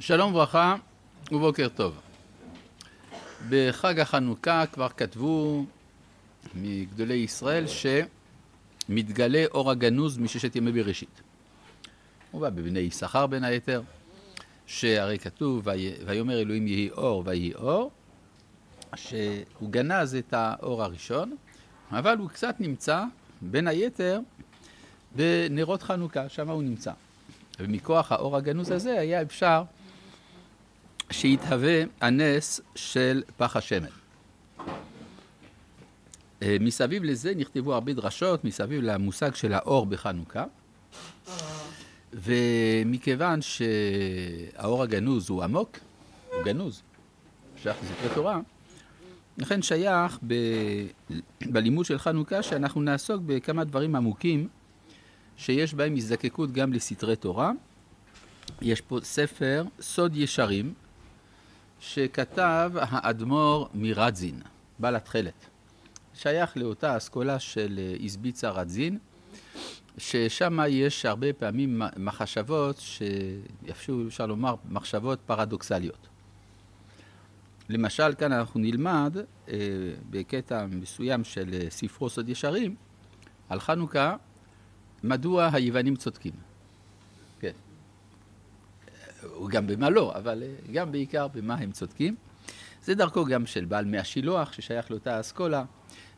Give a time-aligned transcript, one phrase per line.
[0.00, 0.76] שלום וברכה
[1.32, 2.00] ובוקר טוב.
[3.48, 5.64] בחג החנוכה כבר כתבו
[6.54, 7.64] מגדולי ישראל
[8.88, 11.20] שמתגלה אור הגנוז מששת ימי בראשית.
[12.30, 13.82] הוא בא בבני יששכר בין היתר,
[14.66, 15.68] שהרי כתוב
[16.04, 17.90] ויאמר אלוהים יהי אור ויהי אור,
[18.96, 21.36] שהוא גנז את האור הראשון,
[21.90, 23.04] אבל הוא קצת נמצא
[23.40, 24.20] בין היתר
[25.16, 26.92] בנרות חנוכה, שם הוא נמצא.
[27.60, 29.62] ומכוח האור הגנוז הזה היה אפשר
[31.10, 33.88] שיתהווה הנס של פח השמן.
[36.42, 40.44] אה, מסביב לזה נכתבו הרבה דרשות, מסביב למושג של האור בחנוכה.
[42.12, 45.78] ומכיוון שהאור הגנוז הוא עמוק,
[46.32, 46.82] הוא גנוז,
[47.62, 48.40] שייך לספרי תורה,
[49.38, 50.34] לכן שייך ב...
[51.40, 54.48] בלימוד של חנוכה שאנחנו נעסוק בכמה דברים עמוקים
[55.36, 57.52] שיש בהם הזדקקות גם לסתרי תורה.
[58.62, 60.74] יש פה ספר סוד ישרים
[61.80, 64.42] שכתב האדמו"ר מרדזין,
[64.78, 65.46] בעל התכלת.
[66.14, 68.98] שייך לאותה אסכולה של איזביצה רדזין,
[69.98, 76.08] ששם יש הרבה פעמים מחשבות, שאפשר לומר מחשבות פרדוקסליות.
[77.68, 79.16] למשל, כאן אנחנו נלמד
[79.48, 79.56] אה,
[80.10, 82.74] בקטע מסוים של ספרו סוד ישרים,
[83.48, 84.16] על חנוכה,
[85.04, 86.47] מדוע היוונים צודקים.
[89.20, 89.28] כן.
[89.48, 92.14] גם במה לא, אבל אה, גם בעיקר במה הם צודקים.
[92.84, 95.64] זה דרכו גם של בעל מי השילוח, ששייך לאותה אסכולה,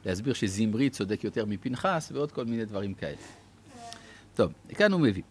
[0.06, 3.16] להסביר שזמרי צודק יותר מפנחס, ועוד כל מיני דברים כאלה.
[4.34, 5.22] טוב, כאן הוא מביא.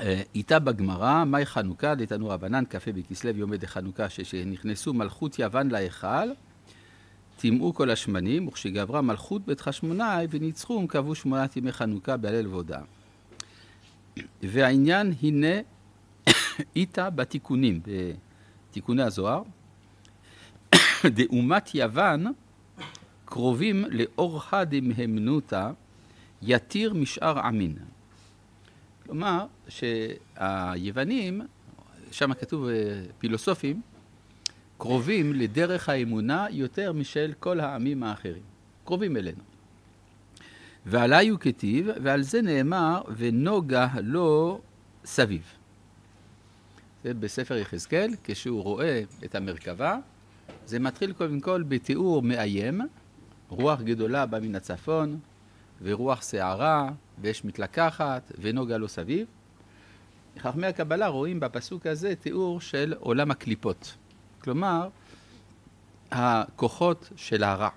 [0.00, 5.68] אה, איתה בגמרא, מאי חנוכה, דתנו רבנן, כ"ה בכסלו יום עדי חנוכה, שנכנסו מלכות יוון
[5.68, 6.28] להיכל,
[7.36, 12.80] טימאו כל השמנים, וכשגברה מלכות בית חשמונאי וניצחום, קבעו שמונת ימי חנוכה בהלל והודאה.
[14.42, 15.60] והעניין הנה
[16.76, 17.80] איתה בתיקונים,
[18.70, 19.42] בתיקוני הזוהר,
[21.06, 22.26] דאומת יוון
[23.24, 25.70] קרובים לאורחא דמהמנותא
[26.42, 27.76] יתיר משאר עמין.
[29.06, 31.42] כלומר, שהיוונים,
[32.10, 33.80] שם כתוב אה, פילוסופים,
[34.78, 38.42] קרובים לדרך האמונה יותר משל כל העמים האחרים.
[38.84, 39.42] קרובים אלינו.
[40.86, 44.60] ועלי הוא כתיב, ועל זה נאמר, ונוגה לו
[45.04, 45.42] סביב.
[47.04, 49.98] זה בספר יחזקאל, כשהוא רואה את המרכבה,
[50.66, 52.80] זה מתחיל קודם כל בתיאור מאיים,
[53.48, 55.18] רוח גדולה באה מן הצפון,
[55.82, 56.90] ורוח שערה,
[57.22, 59.26] ואש מתלקחת, ונוגה לו סביב.
[60.38, 63.94] חכמי הקבלה רואים בפסוק הזה תיאור של עולם הקליפות.
[64.40, 64.88] כלומר,
[66.10, 67.68] הכוחות של הרע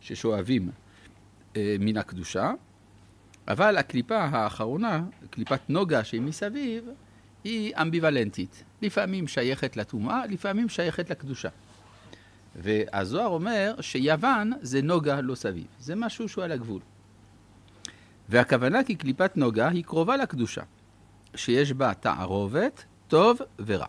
[0.00, 0.70] ששואבים
[1.56, 2.52] אה, מן הקדושה,
[3.48, 6.84] אבל הקליפה האחרונה, קליפת נוגה שהיא מסביב,
[7.44, 8.64] היא אמביוולנטית.
[8.82, 11.48] לפעמים שייכת לטומאה, לפעמים שייכת לקדושה.
[12.56, 15.66] והזוהר אומר שיוון זה נוגה לא סביב.
[15.78, 16.80] זה משהו שהוא על הגבול.
[18.28, 20.62] והכוונה כי קליפת נוגה היא קרובה לקדושה,
[21.34, 23.86] שיש בה תערובת, טוב ורע.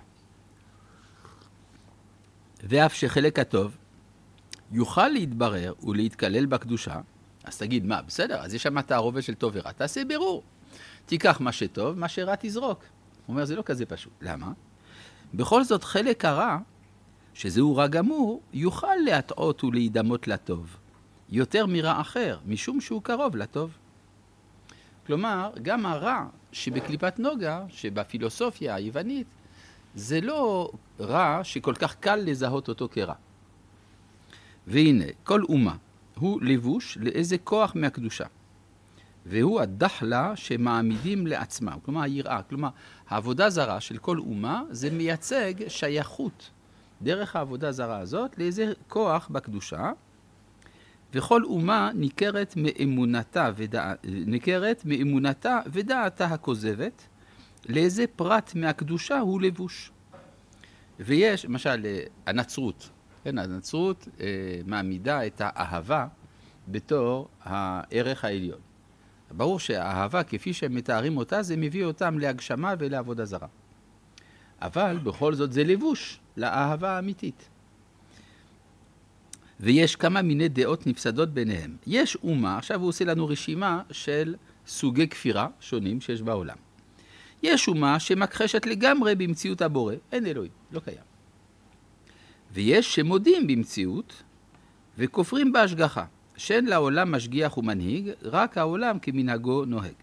[2.63, 3.77] ואף שחלק הטוב
[4.71, 6.99] יוכל להתברר ולהתקלל בקדושה,
[7.43, 10.43] אז תגיד, מה, בסדר, אז יש שם תערובת של טוב ורע, תעשה בירור.
[11.05, 12.83] תיקח מה שטוב, מה שרע תזרוק.
[13.25, 14.13] הוא אומר, זה לא כזה פשוט.
[14.21, 14.51] למה?
[15.33, 16.57] בכל זאת, חלק הרע,
[17.33, 20.77] שזהו רע גמור, יוכל להטעות ולהידמות לטוב,
[21.29, 23.77] יותר מרע אחר, משום שהוא קרוב לטוב.
[25.07, 29.27] כלומר, גם הרע שבקליפת נוגה, שבפילוסופיה היוונית,
[29.95, 33.13] זה לא רע שכל כך קל לזהות אותו כרע.
[34.67, 35.75] והנה, כל אומה
[36.15, 38.25] הוא לבוש לאיזה כוח מהקדושה.
[39.25, 42.69] והוא הדחלה שמעמידים לעצמם, כלומר היראה, כלומר
[43.09, 46.49] העבודה זרה של כל אומה זה מייצג שייכות
[47.01, 49.91] דרך העבודה זרה הזאת לאיזה כוח בקדושה,
[51.13, 53.93] וכל אומה ניכרת מאמונתה, ודע...
[54.03, 57.07] ניכרת מאמונתה ודעתה הכוזבת,
[57.69, 59.91] לאיזה פרט מהקדושה הוא לבוש.
[60.99, 61.85] ויש, למשל,
[62.25, 62.89] הנצרות,
[63.23, 64.27] כן, הנצרות אה,
[64.65, 66.07] מעמידה את האהבה
[66.67, 68.59] בתור הערך העליון.
[69.37, 73.47] ברור שהאהבה, כפי שהם מתארים אותה, זה מביא אותם להגשמה ולעבודה זרה.
[74.61, 77.49] אבל בכל זאת זה לבוש לאהבה האמיתית.
[79.59, 81.75] ויש כמה מיני דעות נפסדות ביניהם.
[81.87, 84.35] יש אומה, עכשיו הוא עושה לנו רשימה של
[84.67, 86.57] סוגי כפירה שונים שיש בעולם.
[87.43, 91.11] יש אומה שמכחשת לגמרי במציאות הבורא, אין אלוהים, לא קיים.
[92.53, 94.23] ויש שמודים במציאות
[94.97, 96.05] וכופרים בהשגחה,
[96.41, 99.93] שאין לעולם משגיח ומנהיג, רק העולם כמנהגו נוהג.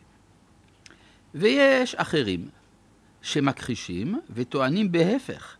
[1.34, 2.48] ויש אחרים
[3.22, 5.56] שמכחישים וטוענים בהפך,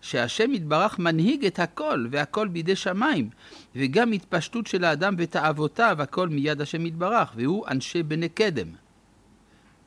[0.00, 3.30] שהשם יתברך מנהיג את הכל, והכל בידי שמיים,
[3.76, 8.68] וגם התפשטות של האדם ותאוותיו, הכל מיד השם יתברך, והוא אנשי בני קדם.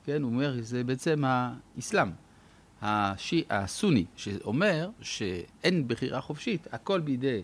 [0.04, 2.08] כן, הוא אומר, זה בעצם האסלאם,
[2.82, 7.42] השי, הסוני, שאומר שאין בחירה חופשית, הכל בידי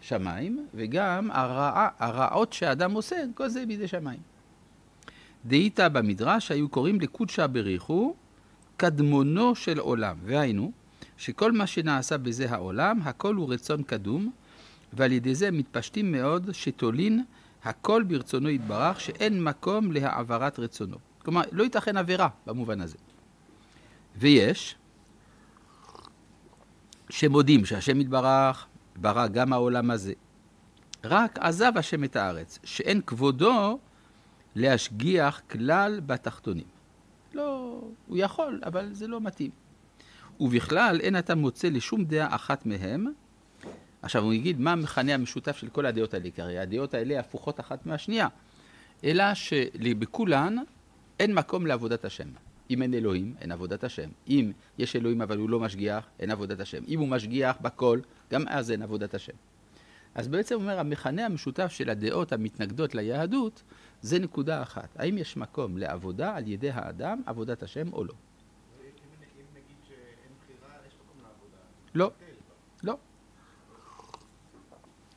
[0.00, 4.20] שמיים, וגם הרע, הרעות שהאדם עושה, כל זה בידי שמיים.
[5.44, 8.14] דהיתא במדרש היו קוראים לקודשא בריחו
[8.76, 10.72] קדמונו של עולם, והיינו,
[11.16, 14.30] שכל מה שנעשה בזה העולם, הכל הוא רצון קדום,
[14.92, 17.24] ועל ידי זה מתפשטים מאוד שתולין
[17.64, 20.96] הכל ברצונו יתברך, שאין מקום להעברת רצונו.
[21.18, 22.96] כלומר, לא ייתכן עבירה במובן הזה.
[24.16, 24.76] ויש
[27.10, 28.66] שמודים שהשם יתברך
[29.00, 30.12] ברא גם העולם הזה.
[31.04, 33.78] רק עזב השם את הארץ, שאין כבודו
[34.54, 36.66] להשגיח כלל בתחתונים.
[37.34, 39.50] לא, הוא יכול, אבל זה לא מתאים.
[40.40, 43.06] ובכלל, אין אתה מוצא לשום דעה אחת מהם.
[44.02, 47.60] עכשיו, הוא יגיד מה המכנה המשותף של כל הדעות האלה, כי הרי הדעות האלה הפוכות
[47.60, 48.28] אחת מהשנייה.
[49.04, 50.56] אלא שבכולן
[51.20, 52.28] אין מקום לעבודת השם.
[52.70, 54.08] אם אין אלוהים, אין עבודת השם.
[54.28, 56.82] אם יש אלוהים אבל הוא לא משגיח, אין עבודת השם.
[56.88, 58.00] אם הוא משגיח בכל,
[58.30, 59.32] גם אז אין עבודת השם.
[60.14, 63.62] אז בעצם הוא אומר, המכנה המשותף של הדעות המתנגדות ליהדות,
[64.02, 64.88] זה נקודה אחת.
[64.96, 68.14] האם יש מקום לעבודה על ידי האדם, עבודת השם או לא?
[71.94, 72.10] לא.
[72.82, 72.98] לא.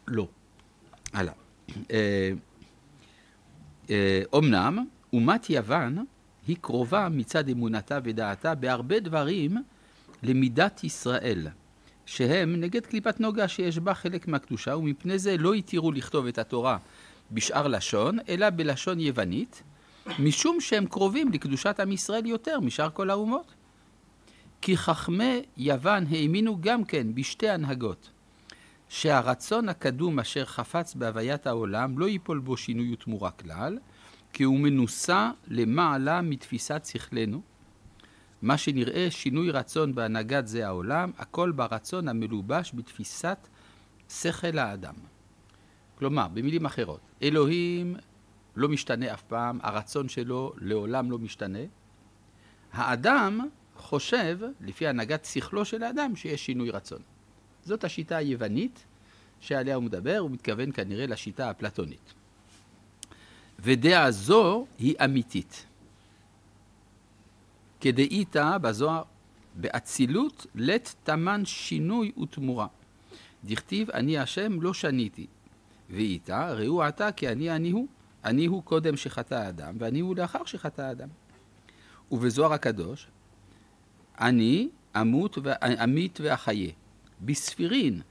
[0.08, 0.28] לא.
[1.14, 1.34] הלאה.
[4.34, 6.06] אומנם, אה, אה, אומת יוון
[6.52, 9.58] היא קרובה מצד אמונתה ודעתה בהרבה דברים
[10.24, 11.48] למידת ישראל,
[12.06, 16.78] שהם נגד קליפת נוגה שיש בה חלק מהקדושה, ומפני זה לא התירו לכתוב את התורה
[17.32, 19.64] בשאר לשון, אלא בלשון יוונית,
[20.20, 23.54] משום שהם קרובים לקדושת עם ישראל יותר משאר כל האומות.
[24.62, 28.10] כי חכמי יוון האמינו גם כן בשתי הנהגות,
[28.90, 33.78] שהרצון הקדום אשר חפץ בהוויית העולם לא ייפול בו שינוי ותמורה כלל,
[34.42, 37.42] כי הוא מנוסה למעלה מתפיסת שכלנו.
[38.42, 43.48] מה שנראה שינוי רצון בהנהגת זה העולם, הכל ברצון המלובש בתפיסת
[44.10, 44.94] שכל האדם.
[45.96, 47.96] כלומר, במילים אחרות, אלוהים
[48.56, 51.66] לא משתנה אף פעם, הרצון שלו לעולם לא משתנה.
[52.74, 53.40] האדם
[53.76, 57.02] חושב, לפי הנהגת שכלו של האדם, שיש שינוי רצון.
[57.64, 58.86] זאת השיטה היוונית
[59.40, 62.21] שעליה הוא מדבר, הוא מתכוון כנראה לשיטה הפלטונית.
[63.64, 65.66] ודעה זו היא אמיתית.
[67.82, 69.04] כדאיתא בזוהר,
[69.56, 72.68] באצילות לית תמן שינוי ותמורה.
[73.44, 75.28] דכתיב אני השם לא שניתי.
[75.90, 77.88] ואיתה ראו עתה כי אני אני הוא.
[78.26, 81.10] אני הוא קודם שחטא האדם, ואני הוא לאחר שחטא האדם.
[82.12, 83.08] ובזוהר הקדוש,
[84.20, 84.70] אני
[85.02, 86.72] אמות ואמית ואחיה.
[87.22, 88.02] בספירין,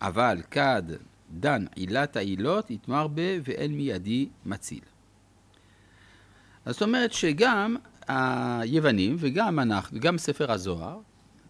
[0.00, 0.82] אבל כד
[1.32, 4.84] דן עילת העילות יתמר ב ואין מידי מציל.
[6.66, 7.76] זאת אומרת שגם
[8.08, 10.98] היוונים וגם אנחנו, גם ספר הזוהר,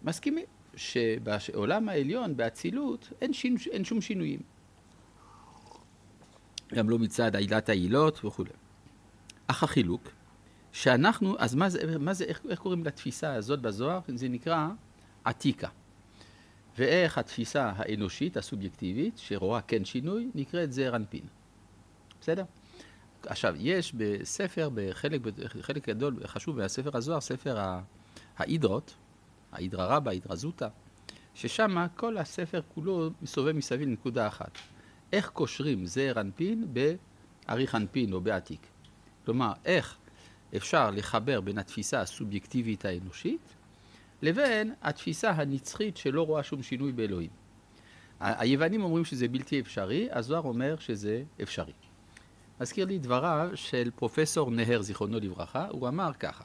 [0.03, 0.45] מסכימים
[0.75, 4.39] שבעולם העליון, באצילות, אין, שינו, אין שום שינויים.
[6.73, 8.43] גם לא מצד עילת העילות וכו'.
[9.47, 10.09] אך החילוק,
[10.71, 13.99] שאנחנו, אז מה זה, מה זה איך, איך קוראים לתפיסה הזאת בזוהר?
[14.15, 14.67] זה נקרא
[15.23, 15.67] עתיקה.
[16.77, 21.23] ואיך התפיסה האנושית, הסובייקטיבית, שרואה כן שינוי, נקראת זעיר אנפין.
[22.21, 22.43] בסדר?
[23.25, 25.21] עכשיו, יש בספר, בחלק,
[25.57, 27.57] בחלק גדול, חשוב מהספר הזוהר, ספר
[28.37, 28.93] ההידרות,
[29.51, 30.67] ההידרה רבה, ההידרה זוטה,
[31.35, 34.57] ששם כל הספר כולו מסובב מסביב לנקודה אחת.
[35.13, 36.67] איך קושרים זעיר אנפין
[37.47, 38.67] באריך אנפין או בעתיק.
[39.25, 39.97] כלומר, איך
[40.55, 43.55] אפשר לחבר בין התפיסה הסובייקטיבית האנושית
[44.23, 47.29] לבין התפיסה הנצחית שלא רואה שום שינוי באלוהים.
[48.19, 51.73] היוונים אומרים שזה בלתי אפשרי, הזוהר אומר שזה אפשרי.
[52.61, 56.43] מזכיר לי דבריו של פרופסור נהר, זיכרונו לברכה, הוא אמר ככה: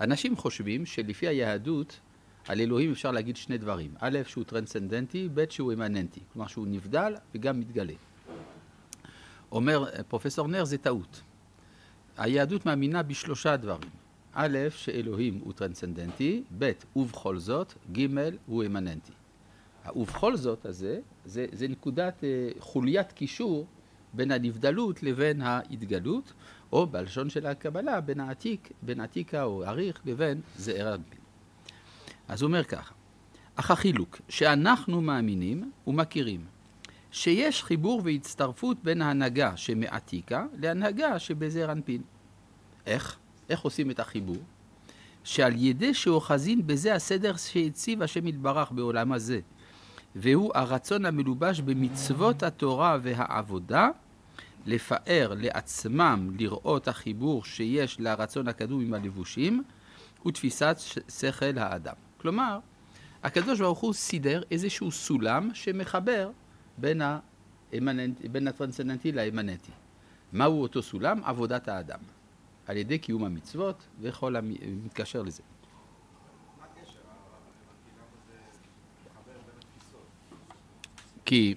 [0.00, 2.00] אנשים חושבים שלפי היהדות
[2.48, 7.14] על אלוהים אפשר להגיד שני דברים, א', שהוא טרנסצנדנטי, ב', שהוא אמננטי, כלומר שהוא נבדל
[7.34, 7.94] וגם מתגלה.
[9.52, 11.22] אומר פרופסור נהר, זה טעות.
[12.16, 14.05] היהדות מאמינה בשלושה דברים.
[14.38, 18.06] א', שאלוהים הוא טרנסצנדנטי, ב', ובכל זאת, ג',
[18.46, 19.12] הוא אמננטי.
[19.96, 23.66] ובכל זאת הזה, זה, זה נקודת אה, חוליית קישור
[24.12, 26.32] בין הנבדלות לבין ההתגלות,
[26.72, 31.20] או בלשון של הקבלה, בין העתיק, בין עתיקה או אריך לבין זעיר אנפין.
[32.28, 32.94] אז הוא אומר ככה,
[33.54, 36.44] אך החילוק שאנחנו מאמינים ומכירים
[37.10, 42.02] שיש חיבור והצטרפות בין ההנהגה שמעתיקה להנהגה שבזעיר אנפין.
[42.86, 43.18] איך?
[43.50, 44.36] איך עושים את החיבור?
[45.24, 49.40] שעל ידי שאוחזין בזה הסדר שהציב השם יתברך בעולם הזה,
[50.16, 53.88] והוא הרצון המלובש במצוות התורה והעבודה,
[54.66, 59.62] לפאר לעצמם לראות החיבור שיש לרצון הקדום עם הלבושים,
[60.26, 60.76] ותפיסת
[61.08, 61.94] שכל האדם.
[62.16, 62.58] כלומר,
[63.22, 66.30] הקדוש ברוך הוא סידר איזשהו סולם שמחבר
[66.78, 67.02] בין,
[67.72, 69.72] האמננט, בין הטרנסצנדנטי לאמננטי.
[70.32, 71.20] מהו אותו סולם?
[71.24, 71.98] עבודת האדם.
[72.66, 75.42] על ידי קיום המצוות וכל המתקשר לזה.
[81.24, 81.54] כי,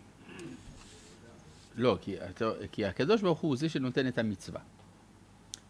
[1.76, 2.16] לא, כי,
[2.72, 4.62] כי הקדוש ברוך הוא זה שנותן את המצווה.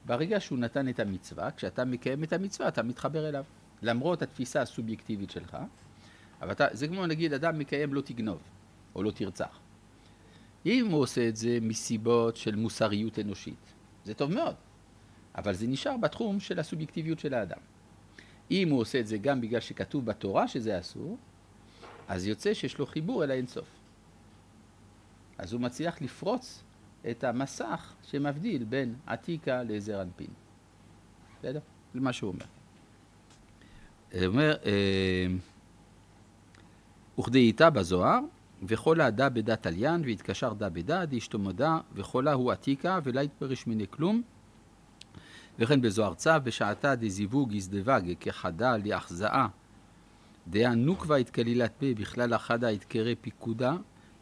[0.06, 3.44] ברגע שהוא נתן את המצווה, כשאתה מקיים את המצווה אתה מתחבר אליו.
[3.82, 5.58] למרות התפיסה הסובייקטיבית שלך,
[6.42, 8.40] אבל אתה, זה כמו נגיד אדם מקיים לא תגנוב,
[8.96, 9.60] או לא תרצח.
[10.66, 13.74] אם הוא עושה את זה מסיבות של מוסריות אנושית,
[14.06, 14.56] זה טוב מאוד,
[15.40, 17.60] אבל זה נשאר בתחום של הסובייקטיביות של האדם.
[18.52, 21.18] אם הוא עושה את זה גם בגלל שכתוב בתורה שזה אסור,
[22.08, 23.68] אז יוצא שיש לו חיבור אל האינסוף.
[25.38, 26.64] אז הוא מצליח לפרוץ
[27.10, 30.28] את המסך שמבדיל בין עתיקה לזר אנפין.
[31.40, 31.60] בסדר?
[31.94, 32.46] זה מה שהוא אומר.
[34.14, 35.28] הוא אומר, אה,
[37.20, 38.20] וכדי איתה בזוהר,
[38.64, 43.86] וכל העדה בדת עליין, והתקשר דה בדה, דאשתו מודה, וכולה הוא עתיקה, ולא יתפרש מיני
[43.90, 44.22] כלום.
[45.60, 49.48] וכן בזוהר צו, בשעתה דזיווג יזדבג כחדה להחזאה,
[50.48, 53.76] דעה נוקבה התקלילת בי, בכלל החדה יתקרא פיקודה,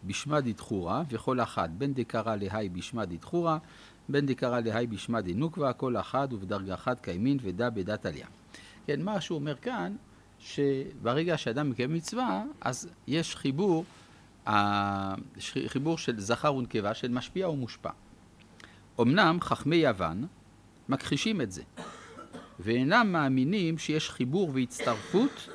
[0.03, 3.57] בשמה דתחורה, וכל אחת, בין דקרא להי בשמה דתחורה,
[4.09, 8.27] בין דקרא להי בשמה דנוקבה, כל אחת ובדרגה אחת קיימין ודה בדת עלייה.
[8.87, 9.95] כן, מה שהוא אומר כאן,
[10.39, 13.85] שברגע שאדם מקיים מצווה, אז יש חיבור,
[15.67, 17.89] חיבור של זכר ונקבה, של משפיע ומושפע.
[19.01, 20.27] אמנם חכמי יוון
[20.89, 21.63] מכחישים את זה,
[22.59, 25.49] ואינם מאמינים שיש חיבור והצטרפות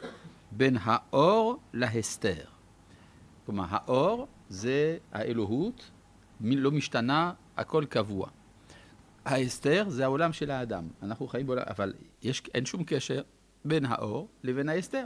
[0.50, 2.44] בין האור להסתר.
[3.46, 5.90] כלומר, האור זה האלוהות,
[6.40, 8.28] לא משתנה, הכל קבוע.
[9.24, 10.88] ההסתר זה העולם של האדם.
[11.02, 13.22] אנחנו חיים בעולם, אבל יש, אין שום קשר
[13.64, 15.04] בין האור לבין ההסתר.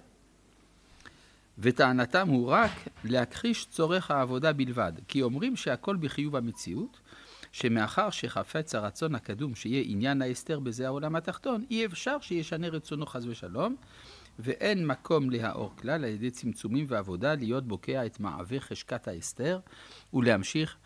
[1.59, 2.71] וטענתם הוא רק
[3.05, 7.01] להכחיש צורך העבודה בלבד, כי אומרים שהכל בחיוב המציאות,
[7.57, 13.25] שמאחר שחפץ הרצון הקדום שיהיה עניין ההסתר בזה העולם התחתון, אי אפשר שישנה רצונו חס
[13.25, 13.77] ושלום,
[14.39, 19.61] ואין מקום להאור כלל על ידי צמצומים ועבודה להיות בוקע את מעווה חשקת ההסתר
[20.15, 20.77] ולהמשיך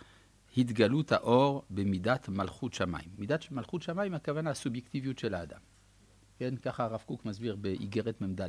[0.56, 3.08] התגלות האור במידת מלכות שמיים.
[3.18, 5.60] מידת מלכות שמיים הכוונה הסובייקטיביות של האדם.
[6.38, 8.48] כן, ככה הרב קוק מסביר באיגרת מ"ד.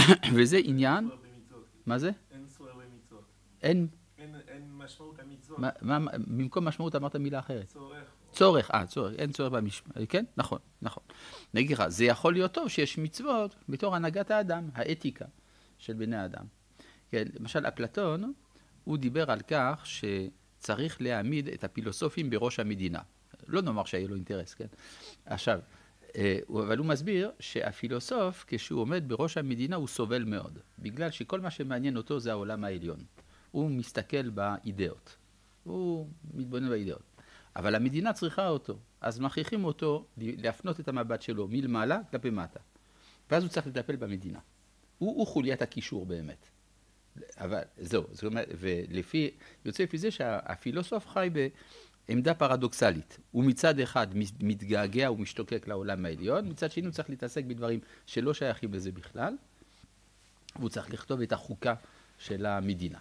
[0.34, 1.08] וזה עניין...
[1.86, 2.10] מה זה?
[2.30, 3.24] אין סוער במצוות.
[3.62, 3.88] אין...
[4.48, 5.58] אין משמעות המצוות.
[6.26, 7.66] במקום משמעות אמרת מילה אחרת.
[7.66, 8.04] צורך.
[8.32, 11.02] צורך, אה, צורך, אין צורך במשמעות, כן, נכון, נכון.
[11.54, 15.24] נגיד לך, זה יכול להיות טוב שיש מצוות בתור הנהגת האדם, האתיקה
[15.78, 16.44] של בני האדם.
[17.10, 18.32] כן, למשל, אפלטון,
[18.84, 23.00] הוא דיבר על כך שצריך להעמיד את הפילוסופים בראש המדינה.
[23.46, 24.66] לא נאמר שהיה לו אינטרס, כן?
[25.26, 25.60] עכשיו,
[26.16, 31.50] אה, אבל הוא מסביר שהפילוסוף, כשהוא עומד בראש המדינה, הוא סובל מאוד, בגלל שכל מה
[31.50, 32.98] שמעניין אותו זה העולם העליון.
[33.50, 35.16] הוא מסתכל באידאות,
[35.64, 37.02] הוא מתבונן באידאות.
[37.56, 42.60] אבל המדינה צריכה אותו, אז מכריחים אותו להפנות את המבט שלו מלמעלה כלפי מטה.
[43.30, 44.38] ואז הוא צריך לטפל במדינה.
[44.98, 46.48] הוא, הוא חוליית הקישור באמת.
[47.36, 49.30] אבל זהו, זאת אומרת, ולפי,
[49.64, 51.28] יוצא לפי זה שהפילוסוף חי
[52.08, 53.18] בעמדה פרדוקסלית.
[53.30, 54.06] הוא מצד אחד
[54.40, 59.36] מתגעגע ומשתוקק לעולם העליון, מצד שני הוא צריך להתעסק בדברים שלא שייכים לזה בכלל,
[60.56, 61.74] והוא צריך לכתוב את החוקה
[62.18, 62.98] של המדינה.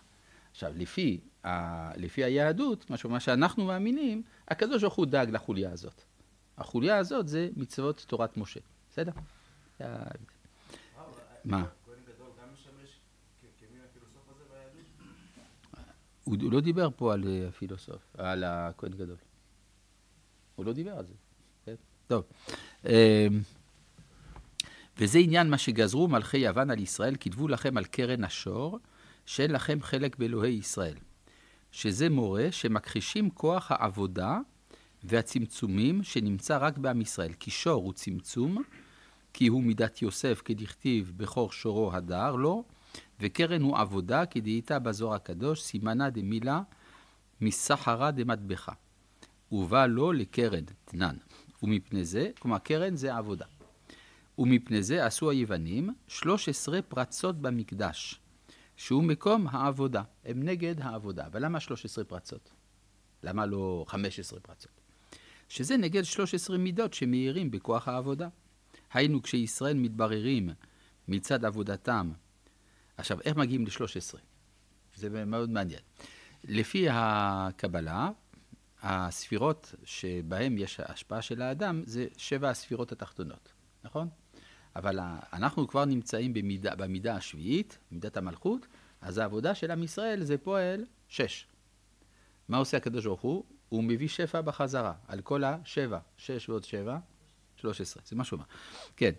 [0.57, 6.01] עכשיו, לפי, ה, לפי היהדות, מה שאנחנו מאמינים, הקדוש ברוך הוא דאג לחוליה הזאת.
[6.57, 8.59] החוליה הזאת זה מצוות תורת משה,
[8.89, 9.11] בסדר?
[11.45, 11.65] מה?
[16.23, 19.17] הוא לא דיבר פה על הפילוסוף, על הכהן גדול.
[20.55, 21.13] הוא לא דיבר על זה.
[21.65, 21.75] כן?
[22.07, 22.23] טוב.
[22.85, 22.91] אמ,
[24.97, 28.79] וזה עניין מה שגזרו מלכי יוון על ישראל, כתבו לכם על קרן השור,
[29.27, 30.95] שאין לכם חלק באלוהי ישראל.
[31.71, 34.39] שזה מורה שמכחישים כוח העבודה
[35.03, 37.33] והצמצומים שנמצא רק בעם ישראל.
[37.39, 38.63] כי שור הוא צמצום,
[39.33, 42.63] כי הוא מידת יוסף, כדכתיב בכור שורו הדר לו,
[43.19, 46.61] וקרן הוא עבודה, כדהייתה בזוהר הקדוש, סימנה דמילה
[47.41, 48.71] מסחרה דמטבחה.
[49.51, 51.15] ובא לו לקרן, תנן.
[51.63, 53.45] ומפני זה, כלומר קרן זה עבודה.
[54.37, 58.19] ומפני זה עשו היוונים 13 פרצות במקדש.
[58.77, 60.03] שהוא מקום העבודה.
[60.25, 61.25] הם נגד העבודה.
[61.25, 62.49] אבל למה 13 פרצות?
[63.23, 64.71] למה לא 15 פרצות?
[65.49, 68.27] שזה נגד 13 מידות שמאירים בכוח העבודה.
[68.93, 70.49] היינו כשישראל מתבררים
[71.07, 72.11] מצד עבודתם.
[72.97, 74.17] עכשיו, איך מגיעים ל-13?
[74.95, 75.81] זה מאוד מעניין.
[76.43, 78.09] לפי הקבלה,
[78.81, 83.53] הספירות שבהן יש השפעה של האדם זה שבע הספירות התחתונות,
[83.83, 84.09] נכון?
[84.77, 84.99] אבל
[85.33, 88.67] אנחנו כבר נמצאים במידה, במידה השביעית, מידת המלכות,
[89.01, 91.47] אז העבודה של עם ישראל זה פועל שש.
[92.49, 93.43] מה עושה הקדוש ברוך הוא?
[93.69, 96.97] הוא מביא שפע בחזרה, על כל השבע, שש ועוד שבע,
[97.55, 98.45] שלוש עשרה, זה מה שהוא אמר.
[98.95, 99.11] כן,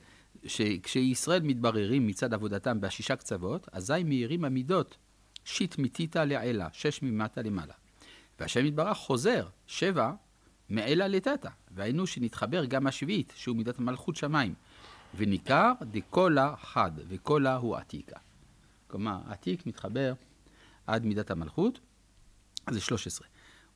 [0.83, 4.97] כשישראל מתבררים מצד עבודתם בשישה קצוות, אזי מאירים המידות
[5.45, 7.75] שיט מתיתא לעילה, שש ממטה למעלה.
[8.41, 10.13] והשם יתברך חוזר, שבע,
[10.69, 11.49] מעילה לטאטא.
[11.71, 14.55] והיינו שנתחבר גם השביעית, שהוא מידת המלכות שמיים.
[15.15, 18.17] וניכר דקולה חד, וקולה הוא עתיקה.
[18.87, 20.13] כלומר, עתיק מתחבר
[20.87, 21.81] עד מידת המלכות,
[22.67, 23.27] אז זה 13.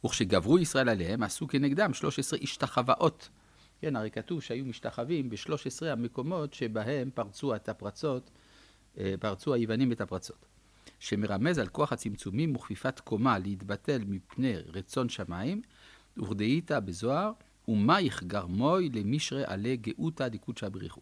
[0.04, 3.28] וכשגברו ישראל עליהם, עשו כנגדם 13 השתחוואות.
[3.80, 8.30] כן, הרי כתוב שהיו משתחווים ב-13 המקומות שבהם פרצו את הפרצות,
[8.98, 10.46] אה, פרצו היוונים את הפרצות.
[10.98, 15.62] שמרמז על כוח הצמצומים וכפיפת קומה להתבטל מפני רצון שמיים,
[16.16, 17.32] וכדאיתא בזוהר,
[17.68, 21.00] ומייך גרמוי למישרי עלי גאותא דקודשא בריחו.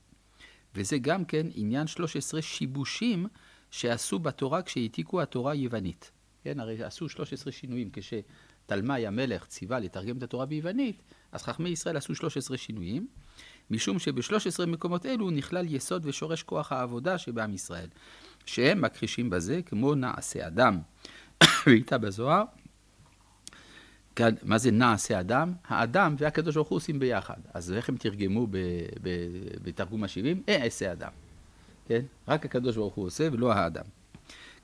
[0.74, 3.26] וזה גם כן עניין 13 שיבושים
[3.70, 6.10] שעשו בתורה כשהעתיקו התורה היוונית.
[6.44, 11.96] כן, הרי עשו 13 שינויים כשתלמי המלך ציווה לתרגם את התורה ביוונית, אז חכמי ישראל
[11.96, 13.06] עשו 13 שינויים,
[13.70, 17.88] משום שב-13 מקומות אלו נכלל יסוד ושורש כוח העבודה שבעם ישראל.
[18.46, 20.78] שהם מכחישים בזה כמו נעשה אדם.
[21.66, 22.44] ואיתה בזוהר,
[24.42, 25.52] מה זה נעשה אדם?
[25.68, 27.36] האדם והקדוש ברוך הוא עושים ביחד.
[27.54, 28.46] אז איך הם תרגמו
[29.62, 30.50] בתרגום ה-70?
[30.50, 31.10] אעשה אדם.
[31.86, 32.00] כן?
[32.28, 33.84] רק הקדוש ברוך הוא עושה ולא האדם.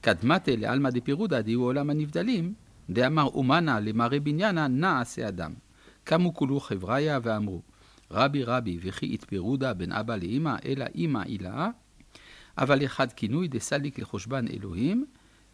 [0.00, 2.54] קדמתה לעלמא דפירודא דהיו עולם הנבדלים,
[2.90, 5.54] דאמר אומנה למראה בניינה נעשה אדם.
[6.04, 7.62] קמו כולו חבריה ואמרו,
[8.10, 11.68] רבי רבי וכי יתפירודה בין אבא לאמא, אלא אמא אילאה,
[12.58, 15.06] אבל אחד כינוי דסליק לחושבן אלוהים,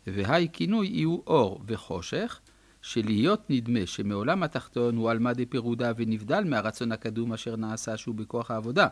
[0.06, 2.40] והי כינוי יהיו אור וחושך,
[2.82, 8.88] שלהיות נדמה שמעולם התחתון הוא עלמא דפירודה ונבדל מהרצון הקדום אשר נעשה שהוא בכוח העבודה,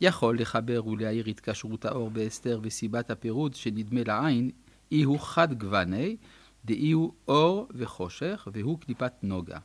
[0.00, 4.50] יכול לחבר ולהאיר התקשרות האור באסתר וסיבת הפירוד שנדמה לעין,
[4.92, 6.16] אי הוא חד גווני,
[6.64, 9.58] דאי הוא אור וחושך, והוא קליפת נוגה.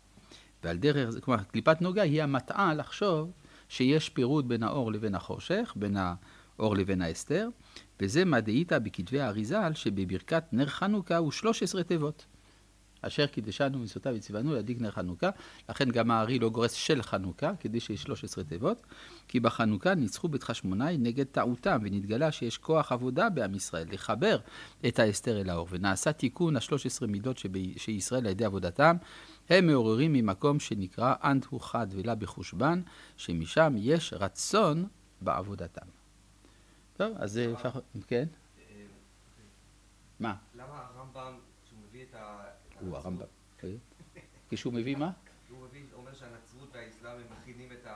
[0.64, 3.32] ועל דרך זה, כלומר, קליפת נוגה היא המטעה לחשוב
[3.70, 7.50] שיש פירוד בין האור לבין החושך, בין האור לבין האסתר,
[8.00, 12.26] וזה מה דאיתא בכתבי האריזל, שבברכת נר חנוכה הוא 13 תיבות.
[13.02, 15.30] אשר קידשנו מצוותיו וציוונו להדליק נר חנוכה,
[15.70, 18.82] לכן גם הארי לא גורס של חנוכה, כדי שיש 13 תיבות,
[19.28, 24.40] כי בחנוכה ניצחו בית חשמונאי נגד טעותם, ונתגלה שיש כוח עבודה בעם ישראל, לחבר
[24.88, 27.42] את האסתר אל האור, ונעשה תיקון ה-13 מידות
[27.78, 28.96] שישראל על ידי עבודתם,
[29.50, 32.82] הם מעוררים ממקום שנקרא אנט הוא חד ולה בחושבן,
[33.18, 34.88] שמשם יש רצון
[35.22, 35.86] בעבודתם.
[36.98, 38.26] טוב, אז זה לפחות, כן?
[40.20, 40.36] מה?
[40.56, 42.49] למה הרמב"ם, כשהוא מביא את ה...
[42.82, 43.26] הוא הרמב"ם.
[43.56, 43.78] אוקיי.
[44.50, 45.12] כשהוא מביא מה?
[45.50, 47.88] הוא אומר שהנצרות והאסלאם הם מכינים את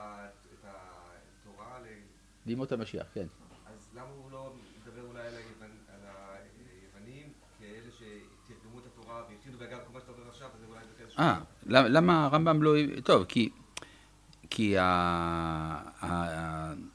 [0.64, 1.86] התורה ל...
[2.46, 3.26] לימות המשיח, כן.
[3.66, 5.34] אז למה הוא לא מדבר אולי על
[6.82, 10.84] היוונים כאלה שתרגמו את התורה והכינו, ואגב, כמו שאתה אומר עכשיו, זה אולי.
[11.18, 12.74] אה, למה הרמב"ם לא...
[13.04, 13.50] טוב, כי...
[14.50, 14.74] כי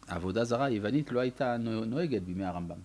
[0.08, 2.80] העבודה זרה היוונית לא הייתה נוהגת בימי הרמב"ם.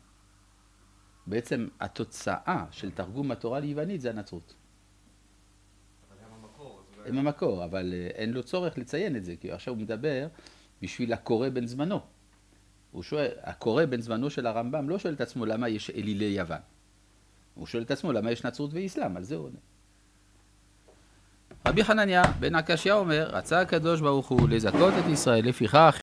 [1.26, 4.54] בעצם התוצאה של תרגום התורה ליוונית זה הנצרות.
[7.06, 10.26] הם המקור, אבל אה, אין לו צורך לציין את זה, כי עכשיו הוא מדבר
[10.82, 12.00] בשביל הקורא בן זמנו.
[12.90, 16.60] הוא שואל, הקורא בן זמנו של הרמב"ם לא שואל את עצמו למה יש אלילי יוון.
[17.54, 19.58] הוא שואל את עצמו למה יש נצרות ואסלאם, על זה הוא עונה.
[21.66, 25.92] רבי חנניה בן עקשיא אומר, רצה הקדוש ברוך הוא לזכות את ישראל, לפיכך